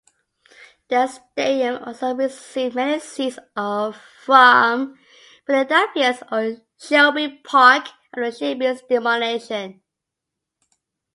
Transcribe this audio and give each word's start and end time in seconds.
The 0.87 1.05
stadium 1.05 1.83
also 1.83 2.15
received 2.15 2.73
many 2.73 2.99
seats 2.99 3.37
from 3.53 4.97
Philadelphia's 5.45 6.23
old 6.31 6.61
Shibe 6.79 7.43
Park 7.43 7.87
after 8.11 8.31
Shibe's 8.31 8.81
demolition. 8.89 9.83